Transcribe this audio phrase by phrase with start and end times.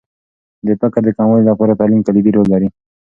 [0.67, 2.69] د فقر د کموالي لپاره تعلیم کلیدي رول لري.